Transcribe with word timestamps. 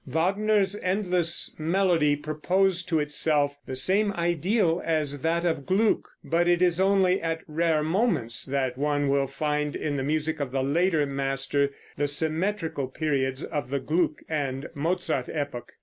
Wagner's 0.07 0.75
endless 0.81 1.51
melody 1.59 2.15
proposed 2.15 2.89
to 2.89 2.99
itself 2.99 3.55
the 3.67 3.75
same 3.75 4.11
ideal 4.13 4.81
as 4.83 5.19
that 5.19 5.45
of 5.45 5.67
Gluck, 5.67 6.09
but 6.23 6.47
it 6.47 6.59
is 6.59 6.79
only 6.79 7.21
at 7.21 7.41
rare 7.47 7.83
moments 7.83 8.43
that 8.45 8.79
one 8.79 9.09
will 9.09 9.27
find 9.27 9.75
in 9.75 9.97
the 9.97 10.03
music 10.03 10.39
of 10.39 10.51
the 10.51 10.63
later 10.63 11.05
master 11.05 11.69
the 11.97 12.07
symmetrical 12.07 12.87
periods 12.87 13.43
of 13.43 13.69
the 13.69 13.79
Gluck 13.79 14.23
and 14.27 14.67
Mozart 14.73 15.29
epoch. 15.31 15.71